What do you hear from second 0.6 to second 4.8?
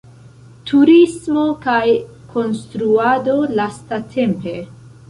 Turismo kaj konstruado lastatempe.